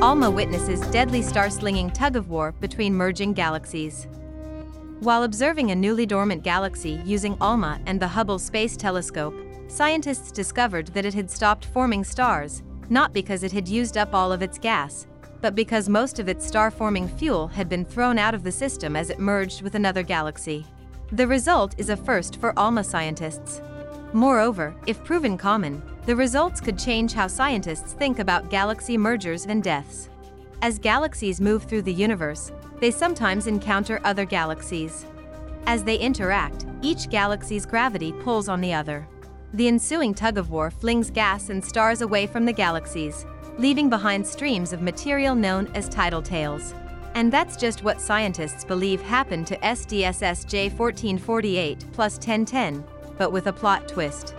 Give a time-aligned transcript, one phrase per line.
[0.00, 4.06] ALMA witnesses deadly star-slinging tug-of-war between merging galaxies.
[5.00, 9.34] While observing a newly dormant galaxy using ALMA and the Hubble Space Telescope,
[9.66, 14.30] scientists discovered that it had stopped forming stars, not because it had used up all
[14.30, 15.08] of its gas,
[15.40, 19.10] but because most of its star-forming fuel had been thrown out of the system as
[19.10, 20.64] it merged with another galaxy.
[21.10, 23.60] The result is a first for ALMA scientists.
[24.12, 29.62] Moreover, if proven common, the results could change how scientists think about galaxy mergers and
[29.62, 30.08] deaths.
[30.62, 32.50] As galaxies move through the universe,
[32.80, 35.04] they sometimes encounter other galaxies.
[35.66, 39.06] As they interact, each galaxy's gravity pulls on the other.
[39.52, 43.26] The ensuing tug-of-war flings gas and stars away from the galaxies,
[43.58, 46.74] leaving behind streams of material known as tidal tails.
[47.14, 52.84] And that's just what scientists believe happened to SDSS J1448 plus 1010,
[53.18, 54.34] but with a plot twist.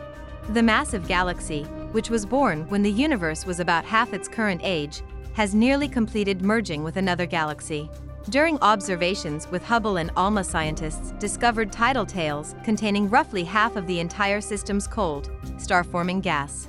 [0.49, 5.03] The massive galaxy, which was born when the universe was about half its current age,
[5.33, 7.89] has nearly completed merging with another galaxy.
[8.29, 13.99] During observations with Hubble and ALMA scientists discovered tidal tails containing roughly half of the
[13.99, 16.67] entire system's cold, star-forming gas.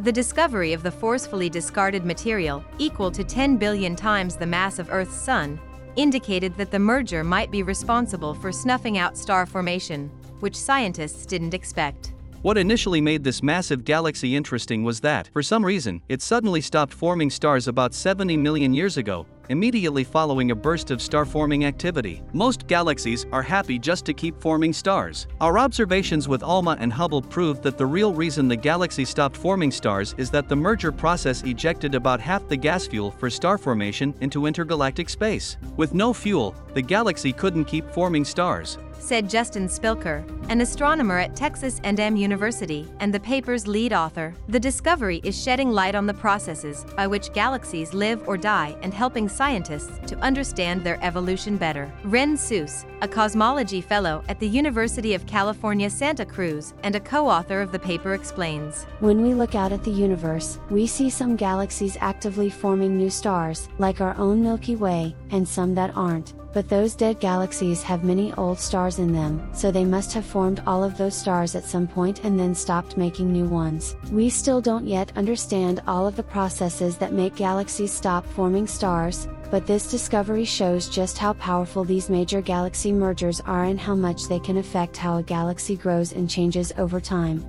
[0.00, 4.90] The discovery of the forcefully discarded material, equal to 10 billion times the mass of
[4.90, 5.58] Earth's Sun,
[5.96, 11.54] indicated that the merger might be responsible for snuffing out star formation, which scientists didn't
[11.54, 12.14] expect.
[12.42, 16.94] What initially made this massive galaxy interesting was that, for some reason, it suddenly stopped
[16.94, 22.22] forming stars about 70 million years ago, immediately following a burst of star-forming activity.
[22.32, 25.26] Most galaxies are happy just to keep forming stars.
[25.40, 29.70] Our observations with ALMA and Hubble proved that the real reason the galaxy stopped forming
[29.70, 34.14] stars is that the merger process ejected about half the gas fuel for star formation
[34.20, 35.56] into intergalactic space.
[35.76, 41.34] With no fuel, the galaxy couldn't keep forming stars said Justin Spilker, an astronomer at
[41.34, 44.34] Texas A&M University and the paper's lead author.
[44.48, 48.92] The discovery is shedding light on the processes by which galaxies live or die and
[48.92, 51.90] helping scientists to understand their evolution better.
[52.02, 57.60] Ren Suess, a cosmology fellow at the University of California, Santa Cruz, and a co-author
[57.62, 58.82] of the paper explains.
[58.98, 63.68] When we look out at the universe, we see some galaxies actively forming new stars,
[63.78, 66.34] like our own Milky Way, and some that aren't.
[66.52, 70.62] But those dead galaxies have many old stars in them, so they must have formed
[70.66, 73.96] all of those stars at some point and then stopped making new ones.
[74.10, 79.28] We still don't yet understand all of the processes that make galaxies stop forming stars,
[79.50, 84.24] but this discovery shows just how powerful these major galaxy mergers are and how much
[84.24, 87.44] they can affect how a galaxy grows and changes over time.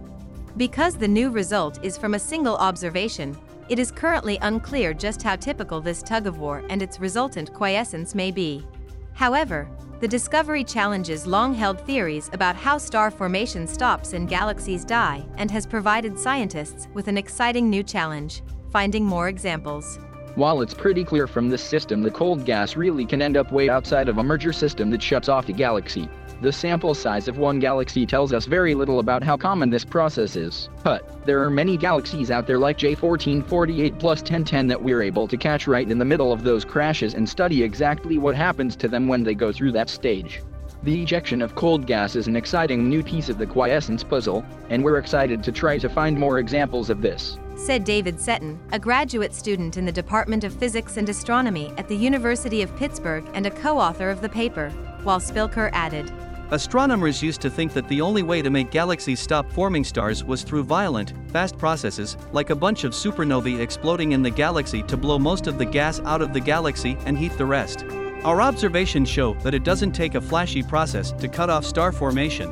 [0.58, 3.38] Because the new result is from a single observation,
[3.70, 8.66] it is currently unclear just how typical this tug-of-war and its resultant quiescence may be.
[9.14, 9.70] However,
[10.00, 15.68] the discovery challenges long-held theories about how star formation stops and galaxies die and has
[15.68, 18.42] provided scientists with an exciting new challenge,
[18.72, 20.00] finding more examples.
[20.36, 23.70] While it's pretty clear from this system the cold gas really can end up way
[23.70, 26.10] outside of a merger system that shuts off the galaxy,
[26.42, 30.36] the sample size of one galaxy tells us very little about how common this process
[30.36, 30.70] is.
[30.84, 35.38] But, there are many galaxies out there like J1448 plus 1010 that we're able to
[35.38, 39.08] catch right in the middle of those crashes and study exactly what happens to them
[39.08, 40.42] when they go through that stage.
[40.84, 44.82] The ejection of cold gas is an exciting new piece of the quiescence puzzle, and
[44.82, 47.38] we're excited to try to find more examples of this.
[47.58, 51.98] Said David Setton, a graduate student in the Department of Physics and Astronomy at the
[51.98, 54.70] University of Pittsburgh and a co-author of the paper,
[55.04, 56.10] while Spilker added,
[56.52, 60.42] Astronomers used to think that the only way to make galaxies stop forming stars was
[60.42, 65.20] through violent, fast processes, like a bunch of supernovae exploding in the galaxy to blow
[65.20, 67.86] most of the gas out of the galaxy and heat the rest.
[68.24, 72.52] Our observations show that it doesn't take a flashy process to cut off star formation.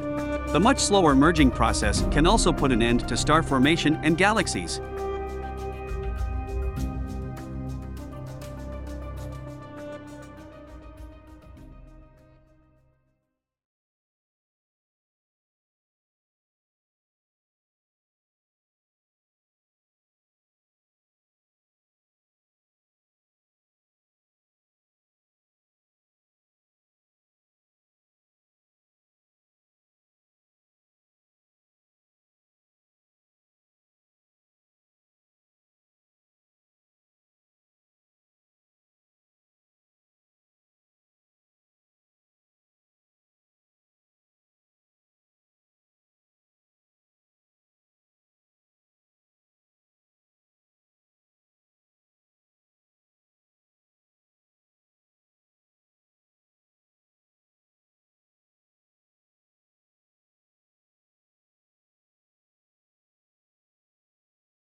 [0.54, 4.80] The much slower merging process can also put an end to star formation and galaxies.